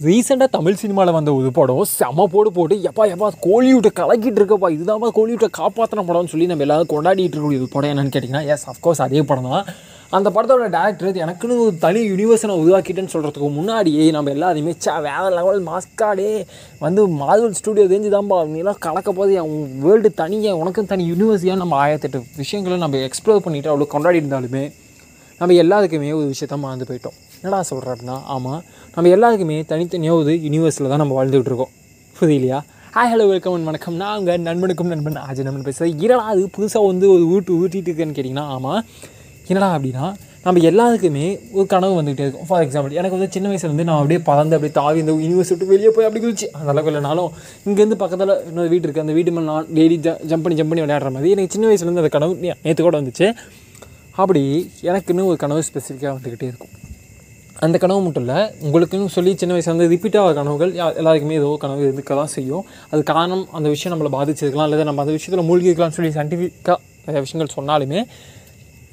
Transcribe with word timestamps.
ரீசெண்டாக 0.00 0.50
தமிழ் 0.54 0.78
சினிமாவில் 0.80 1.14
வந்த 1.16 1.30
ஒரு 1.38 1.50
படம் 1.56 1.82
செம 1.90 2.24
போடு 2.32 2.50
போட்டு 2.54 2.76
எப்பா 2.88 3.04
எப்பா 3.12 3.28
கோலிவுட்டை 3.44 3.90
கலக்கிட்டு 3.98 4.40
இருக்கப்பா 4.40 4.68
இதுதான் 4.74 5.04
கோலிவுட்டை 5.18 5.48
காப்பாற்றின 5.58 6.04
படம்னு 6.08 6.30
சொல்லி 6.32 6.46
நம்ம 6.50 6.64
எல்லாரும் 6.66 6.90
கொண்டாடிட்டு 6.92 7.34
இருக்கக்கூடிய 7.36 7.60
ஒரு 7.64 7.70
படம் 7.74 7.92
என்னன்னு 7.92 8.12
கேட்டிங்கன்னா 8.14 8.42
எஸ் 8.54 8.66
அஃப்கோர்ஸ் 8.72 9.02
அதே 9.06 9.20
படம் 9.30 9.46
தான். 9.54 9.68
அந்த 10.16 10.28
படத்தோட 10.34 10.66
டேரக்டர் 10.76 11.20
எனக்குன்னு 11.24 11.60
ஒரு 11.64 11.74
தனி 11.84 12.00
யூனிவர்ஸை 12.10 12.48
நான் 12.50 12.62
உருவாக்கிட்டேன்னு 12.64 13.12
சொல்கிறதுக்கு 13.14 13.50
முன்னாடியே 13.58 14.04
நம்ம 14.16 14.32
எல்லாருமே 14.36 14.74
சா 14.86 14.94
வேறு 15.06 15.30
லெவல் 15.38 15.62
மாஸ்காடே 15.70 16.28
வந்து 16.84 17.04
மார்வல் 17.22 17.58
ஸ்டூடியோ 17.60 17.86
தெரிஞ்சு 17.92 18.12
தான்ப்பா 18.16 18.38
நீலாம் 18.54 18.82
கலக்க 18.86 19.12
போது 19.12 19.32
என் 19.42 19.54
வேர்ல்டு 19.84 20.10
தனியாக 20.22 20.60
உனக்கும் 20.62 20.90
தனி 20.92 21.06
யூனிவர்ஸியாக 21.12 21.62
நம்ம 21.62 21.76
ஆயிரத்தெட்டு 21.84 22.22
விஷயங்களை 22.42 22.78
நம்ம 22.84 23.04
எக்ஸ்ப்ளோர் 23.08 23.44
பண்ணிட்டு 23.46 23.72
அவ்வளோ 23.74 23.88
கொண்டாடி 23.94 24.20
இருந்தாலுமே 24.22 24.64
நம்ம 25.40 25.54
எல்லாத்துக்குமே 25.64 26.12
ஒரு 26.20 26.28
விஷயத்த 26.34 26.58
மறந்து 26.64 26.88
போயிட்டோம். 26.90 27.18
என்னடா 27.44 27.64
சொல்கிற 27.68 27.88
அப்படின்னா 27.94 28.14
ஆமாம் 28.34 28.60
நம்ம 28.92 29.10
எல்லாருக்குமே 29.14 29.56
தனித்தனியாக 29.70 30.20
ஒரு 30.20 30.32
யூனிவர்ஸில் 30.44 30.86
தான் 30.92 31.00
நம்ம 31.02 31.14
வாழ்ந்துகிட்டு 31.16 31.50
இருக்கோம். 31.50 31.72
புரியலையா 32.18 32.58
ஹாய் 32.94 33.10
ஹலோ 33.12 33.24
வெல்கம் 33.30 33.66
வணக்கம். 33.68 33.96
நான் 34.02 34.18
உங்கள் 34.20 34.44
நண்பனுக்கும் 34.46 34.90
நண்பன் 34.92 35.18
ஆஜய் 35.24 35.46
நண்பன் 35.48 35.66
பேசுகிறேன் 35.66 35.92
என்னடா 36.04 36.24
அது 36.32 36.42
புதுசாக 36.56 36.82
வந்து 36.90 37.06
ஒரு 37.14 37.24
ஊட்டு 37.34 37.52
ஊட்டிகிட்டு 37.62 37.90
இருக்கேன்னு 37.90 38.14
கேட்டிங்கன்னா 38.18 38.44
ஆமாம் 38.54 38.80
என்னடா 39.48 39.68
அப்படின்னா 39.74 40.04
நம்ம 40.44 40.62
எல்லாருக்குமே 40.70 41.26
ஒரு 41.56 41.66
கனவு 41.72 41.94
வந்துகிட்டே 41.98 42.24
இருக்கும். 42.26 42.46
ஃபார் 42.50 42.62
எக்ஸாம்பிள் 42.66 42.96
எனக்கு 43.00 43.16
வந்து 43.16 43.28
சின்ன 43.34 43.50
வயசுலேருந்து 43.50 43.86
நான் 43.90 44.00
அப்படியே 44.02 44.20
பறந்து 44.30 44.56
அப்படியே 44.58 44.74
தாவி 44.80 45.02
இந்த 45.04 45.16
யூனிவர்ஸ் 45.24 45.52
விட்டு 45.54 45.68
வெளியே 45.72 45.90
போய் 45.96 46.08
அப்படி 46.08 46.22
குதிச்சு 46.24 46.48
அந்த 46.58 46.68
அளவுக்கு 46.74 46.92
இல்லைனாலும் 46.92 47.30
இங்கேருந்து 47.66 47.98
பக்கத்தில் 48.04 48.34
இன்னொரு 48.52 48.72
வீடு 48.74 48.84
இருக்குது 48.86 49.04
அந்த 49.06 49.16
வீட்டு 49.18 49.34
மேலே 49.36 49.46
நான் 49.52 49.68
டெய்லி 49.80 49.98
ஜம்ப் 50.30 50.46
பண்ணி 50.46 50.58
ஜம்ப் 50.60 50.72
பண்ணி 50.74 50.84
விளையாடுற 50.86 51.12
மாதிரி 51.16 51.34
எனக்கு 51.36 51.54
சின்ன 51.56 51.68
வயசுலேருந்து 51.72 52.04
அந்த 52.04 52.14
கனவு 52.16 52.36
நேற்று 52.64 52.80
கூட 52.88 52.96
வந்துச்சு. 53.02 53.28
அப்படி 54.22 54.44
எனக்குன்னு 54.90 55.28
ஒரு 55.32 55.38
கனவு 55.44 55.66
ஸ்பெசிஃபிக்காக 55.70 56.14
வந்துக்கிட்டே 56.16 56.48
இருக்கும். 56.52 56.73
அந்த 57.62 57.76
கனவு 57.82 58.00
மட்டும் 58.04 58.24
இல்லை 58.26 58.38
உங்களுக்குன்னு 58.66 59.12
சொல்லி 59.16 59.32
சின்ன 59.40 59.52
வயசுலேருந்து 59.54 59.86
வந்து 59.86 60.18
ஆகிற 60.20 60.32
கனவுகள் 60.38 60.72
எல்லாருக்குமே 61.00 61.34
ஏதோ 61.40 61.50
கனவு 61.64 61.82
இருக்க 61.92 62.14
தான் 62.20 62.32
செய்யும். 62.36 62.64
அது 62.90 63.02
காரணம் 63.10 63.44
அந்த 63.58 63.68
விஷயம் 63.74 63.92
நம்மளை 63.94 64.10
பாதிச்சிருக்கலாம் 64.16 64.66
அல்லது 64.68 64.84
நம்ம 64.88 65.02
அந்த 65.04 65.12
விஷயத்தில் 65.16 65.46
மூழ்கி 65.50 65.70
இருக்கலாம்னு 65.70 65.96
சொல்லி 65.98 66.12
சயின்டிஃபிக்காக 66.16 66.78
நிறைய 67.06 67.22
விஷயங்கள் 67.26 67.54
சொன்னாலுமே 67.56 68.00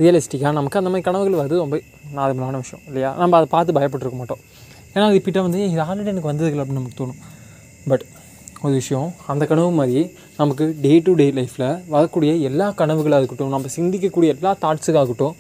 ரியலிஸ்டிக்காக 0.03 0.53
நமக்கு 0.59 0.80
அந்த 0.81 0.91
மாதிரி 0.91 1.05
கனவுகள் 1.08 1.39
வருது 1.41 1.58
ரொம்ப 1.63 1.77
நார்மலான 2.19 2.59
விஷயம் 2.63 2.83
இல்லையா? 2.88 3.09
நம்ம 3.17 3.38
அதை 3.39 3.47
பார்த்து 3.55 3.75
பயப்பட்டுருக்க 3.77 4.19
மாட்டோம். 4.22 4.41
ஏன்னா 4.94 5.05
ரிப்பீட்டாக 5.17 5.45
வந்து 5.47 5.59
இது 5.72 5.81
ஆல்ரெடி 5.81 6.11
எனக்கு 6.13 6.31
வந்ததுக்கு 6.31 6.61
அப்படின்னு 6.61 6.80
நமக்கு 6.80 7.00
தோணும். 7.02 7.19
பட் 7.88 8.05
ஒரு 8.61 8.73
விஷயம் 8.73 9.13
அந்த 9.31 9.45
கனவு 9.45 9.72
மாதிரி 9.72 10.02
நமக்கு 10.38 10.66
டே 10.81 11.00
டு 11.05 11.13
டே 11.13 11.31
லைஃப்பில் 11.31 11.69
வரக்கூடிய 11.94 12.31
எல்லா 12.50 12.67
கனவுகளாக 12.81 13.19
இருக்கட்டும் 13.22 13.53
நம்ம 13.55 13.72
சிந்திக்கக்கூடிய 13.78 14.35
எல்லா 14.35 14.52
தாட்ஸுக்காகட்டும் 14.66 15.35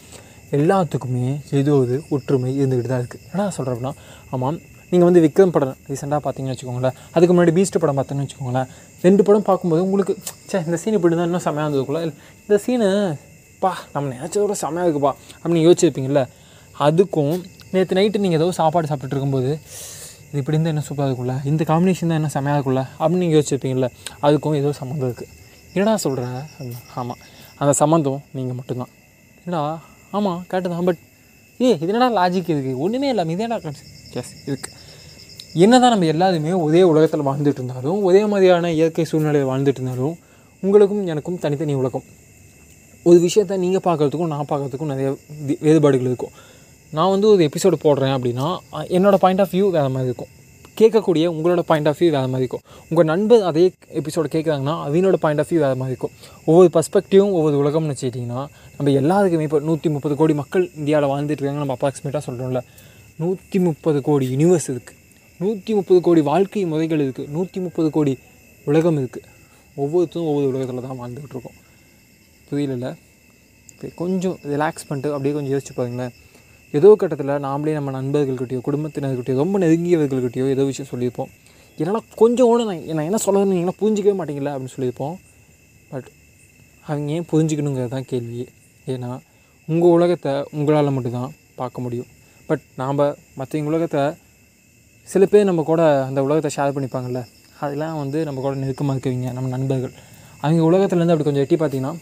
எல்லாத்துக்குமே 0.51 1.25
ஏதோ 1.59 1.73
ஒரு 1.77 1.95
ஒற்றுமை 2.09 2.49
இருந்துக்கிட்டு 2.57 2.91
தான் 2.93 3.01
இருக்குது 3.03 3.23
என்ன 3.29 3.47
சொல்கிறேன் 3.49 3.75
அப்படின்னா 3.75 3.93
ஆமாம் 4.31 4.57
நீங்கள் 4.91 5.07
வந்து 5.09 5.21
விக்ரம் 5.25 5.53
படம் 5.55 5.75
ரீசெண்டாக 5.89 6.21
பார்த்தீங்கன்னு 6.23 6.53
வச்சுக்கோங்களேன் 6.53 6.95
அதுக்கு 7.13 7.33
முன்னாடி 7.33 7.53
பீஸ்ட் 7.57 7.77
படம் 7.77 7.97
பார்த்தீங்கன்னு 7.97 8.25
வச்சுக்கோங்களேன் 8.25 8.67
ரெண்டு 9.03 9.21
படம் 9.23 9.45
பார்க்கும்போது 9.45 9.83
உங்களுக்கு 9.83 10.13
சே 10.49 10.59
இந்த 10.67 10.77
சீன் 10.77 10.97
இப்படி 10.97 11.15
தான் 11.15 11.29
இன்னும் 11.29 11.45
செமையாக 11.45 11.65
இருந்ததுக்குள்ள 11.65 12.01
இல்லை 12.01 12.15
இந்த 12.41 12.57
சீனு 12.57 12.87
பா 13.61 13.71
நம்ம 13.93 14.05
நினச்சதோட 14.13 14.55
செமையாக 14.61 14.87
இருக்குப்பா 14.87 15.11
அப்படின்னு 15.35 15.65
யோசிச்சிருப்பீங்கல்ல 15.67 16.21
அதுக்கும் 16.75 17.35
நேற்று 17.73 17.97
நைட்டு 17.97 18.21
நீங்கள் 18.23 18.39
ஏதோ 18.39 18.47
சாப்பாடு 18.53 18.87
சாப்பிட்டுட்டு 18.87 19.15
இருக்கும்போது 19.15 19.51
இது 20.29 20.39
இப்படி 20.39 20.55
இருந்தால் 20.55 20.73
என்ன 20.73 20.83
சூப்பராக 20.87 21.09
இருக்குல்ல 21.09 21.35
இந்த 21.43 21.63
காம்பினேஷன் 21.63 22.11
தான் 22.11 22.19
என்ன 22.19 22.31
செமையாக 22.33 22.57
இருக்குல்ல 22.57 22.83
அப்படின்னு 22.95 23.23
நீங்கள் 23.23 23.39
யோசிச்சிருப்பீங்கல்ல 23.39 23.87
அதுக்கும் 24.21 24.57
ஏதோ 24.59 24.71
சம்மந்தம் 24.79 25.07
இருக்குது 25.09 25.29
என்னடா 25.73 25.95
சொல்கிற 25.97 26.25
ஆமாம் 26.95 27.21
அந்த 27.57 27.73
சம்மந்தம் 27.73 28.21
நீங்கள் 28.33 28.55
மட்டும்தான். 28.55 28.91
என்னடா 29.45 29.63
ஆமாம் 30.17 30.39
கரெக்டு 30.51 30.69
தான். 30.73 30.85
பட் 30.89 31.01
ஏ 31.65 31.69
இது 31.81 31.91
என்னடா 31.93 32.09
லாஜிக் 32.19 32.51
இருக்குது 32.53 32.79
ஒன்றுமே 32.85 33.09
இல்லாமல் 33.13 33.35
இதேடா 33.35 33.57
எஸ் 34.21 34.33
இருக்குது 34.49 34.77
என்னதான் 35.63 35.93
நம்ம 35.93 36.09
எல்லாருமே 36.13 36.51
ஒரே 36.65 36.81
உலகத்தில் 36.89 37.27
வாழ்ந்துட்டு 37.27 37.59
இருந்தாலும் 37.61 37.99
ஒரே 38.07 38.21
மாதிரியான 38.31 38.71
இயற்கை 38.77 39.05
சூழ்நிலையில் 39.11 39.49
வாழ்ந்துட்டு 39.51 39.79
இருந்தாலும் 39.81 40.15
உங்களுக்கும் 40.65 41.05
எனக்கும் 41.11 41.39
தனித்தனி 41.43 41.73
உலகம். 41.81 42.05
ஒரு 43.09 43.17
விஷயத்த 43.25 43.57
நீங்கள் 43.63 43.85
பார்க்குறதுக்கும் 43.87 44.31
நான் 44.33 44.49
பார்க்குறதுக்கும் 44.51 44.91
நிறைய 44.93 45.09
வேறுபாடுகள் 45.65 46.09
இருக்கும். 46.11 46.33
நான் 46.97 47.11
வந்து 47.13 47.27
ஒரு 47.33 47.41
எபிசோடு 47.49 47.77
போடுறேன் 47.85 48.13
அப்படின்னா 48.17 48.47
என்னோடய 48.97 49.21
பாயிண்ட் 49.23 49.43
ஆஃப் 49.43 49.53
வியூ 49.55 49.65
வேறு 49.77 49.91
மாதிரி 49.95 50.09
இருக்கும். 50.11 50.31
கேட்கக்கூடிய 50.81 51.25
உங்களோட 51.35 51.63
பாயிண்ட் 51.69 51.89
ஆஃப் 51.91 51.99
வியூ 52.01 52.11
வேறு 52.17 52.29
மாதிரி 52.33 52.45
இருக்கும். 52.45 52.63
உங்கள் 52.91 53.07
நண்பர் 53.11 53.43
அதே 53.49 53.65
எபிசோட 53.99 54.27
கேட்குறாங்கன்னா 54.35 54.75
அவனோட 54.85 55.17
பாயிண்ட் 55.25 55.41
ஆஃப் 55.43 55.51
வியூ 55.51 55.59
வேறு 55.65 55.77
மாதிரி 55.81 55.93
இருக்கும். 55.95 56.13
ஒவ்வொரு 56.49 56.69
பர்ஸ்பெக்டிவும் 56.75 57.33
ஒவ்வொரு 57.39 57.57
உலகம்னு 57.63 57.93
வச்சுக்கிட்டிங்கன்னா 57.93 58.41
நம்ம 58.77 58.93
எல்லாருக்குமே 59.01 59.45
இப்போ 59.49 59.59
நூற்றி 59.69 59.89
முப்பது 59.95 60.15
கோடி 60.21 60.35
மக்கள் 60.41 60.65
இந்தியாவில் 60.79 61.11
வாழ்ந்துட்டு 61.13 61.41
இருக்காங்க 61.41 61.63
நம்ம 61.65 61.75
அப்ராக்சிமேட்டாக 61.79 62.23
சொல்கிறோம்ல 62.29 62.61
நூற்றி 63.23 63.57
முப்பது 63.67 63.99
கோடி 64.07 64.25
யூனிவர்ஸ் 64.33 64.67
இருக்குது 64.73 64.97
நூற்றி 65.39 65.71
முப்பது 65.77 65.99
கோடி 66.07 66.21
வாழ்க்கை 66.31 66.63
முறைகள் 66.71 67.03
இருக்குது 67.05 67.29
நூற்றி 67.35 67.59
முப்பது 67.65 67.89
கோடி 67.97 68.13
உலகம் 68.69 68.97
இருக்குது 69.01 69.27
ஒவ்வொருத்தரும் 69.83 70.27
ஒவ்வொரு 70.31 70.47
உலகத்தில் 70.51 70.85
தான் 70.87 70.99
வாழ்ந்துகிட்ருக்கோம் 71.01 71.57
புரியல 72.49 72.89
இப்போ 73.73 73.89
கொஞ்சம் 74.01 74.35
ரிலாக்ஸ் 74.51 74.85
பண்ணிட்டு 74.87 75.13
அப்படியே 75.15 75.33
கொஞ்சம் 75.35 75.53
யோசிச்சு 75.53 75.73
பாருங்களேன். 75.77 76.13
ஏதோ 76.77 76.89
கட்டத்தில் 76.99 77.31
நாமளே 77.45 77.73
நம்ம 77.77 77.91
நண்பர்கள்கிட்டயோ 77.97 78.59
குடும்பத்தினர்கிட்டயோ 78.67 79.37
ரொம்ப 79.43 79.55
நெருங்கியவர்கள்கிட்டயோ 79.63 80.45
ஏதோ 80.55 80.63
விஷயம் 80.69 80.89
சொல்லியிருப்போம். 80.91 81.29
என்னால் 81.79 82.07
கொஞ்சம் 82.21 82.49
கூட 82.51 82.61
நான் 82.69 82.81
நான் 82.97 83.07
என்ன 83.09 83.19
சொல்லணும்னு 83.25 83.55
நீங்களாம் 83.57 83.79
புரிஞ்சிக்கவே 83.81 84.15
மாட்டீங்களா 84.19 84.53
அப்படின்னு 84.53 84.75
சொல்லியிருப்போம். 84.77 85.15
பட் 85.91 86.07
அவங்க 86.87 87.11
ஏன் 87.17 87.27
புரிஞ்சுக்கணுங்கிறது 87.31 87.93
தான் 87.95 88.07
கேள்வி. 88.11 88.43
ஏன்னா 88.93 89.11
உங்கள் 89.67 89.93
உலகத்தை 89.97 90.33
உங்களால் 90.57 90.95
மட்டும்தான் 90.95 91.31
பார்க்க 91.59 91.85
முடியும். 91.85 92.09
பட் 92.49 92.63
நாம் 92.81 93.03
மற்றவங்க 93.39 93.71
உலகத்தை 93.73 94.03
சில 95.07 95.25
பேர் 95.31 95.47
நம்ம 95.49 95.61
கூட 95.71 95.81
அந்த 96.07 96.19
உலகத்தை 96.27 96.49
ஷேர் 96.57 96.75
பண்ணிப்பாங்கல்ல. 96.75 97.21
அதெல்லாம் 97.63 97.97
வந்து 98.03 98.19
நம்ம 98.27 98.41
கூட 98.45 98.53
நெருக்கமாக 98.63 98.95
இருக்கவங்க 98.95 99.31
நம்ம 99.37 99.49
நண்பர்கள். 99.57 99.93
அவங்க 100.43 100.61
உலகத்துலேருந்து 100.69 101.13
அப்படி 101.13 101.27
கொஞ்சம் 101.29 101.45
எட்டி 101.45 101.57
பார்த்தீங்கன்னா 101.61 101.93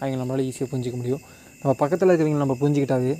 அவங்க 0.00 0.16
நம்மளால் 0.20 0.46
ஈஸியாக 0.48 0.68
புரிஞ்சிக்க 0.72 0.96
முடியும். 1.02 1.22
நம்ம 1.60 1.72
பக்கத்தில் 1.82 2.10
இருக்கிறவங்க 2.10 2.42
நம்ம 2.44 2.56
புரிஞ்சிக்கிட்டாவே 2.62 3.14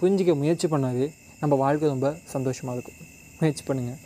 புரிஞ்சிக்க 0.00 0.34
முயற்சி 0.42 0.66
பண்ணாவே 0.74 1.06
நம்ம 1.40 1.54
வாழ்க்கை 1.64 1.88
ரொம்ப 1.88 2.08
சந்தோஷமாக 2.34 2.76
இருக்கும். 2.76 2.98
முயற்சி 3.40 3.64
பண்ணுங்கள் 3.68 4.00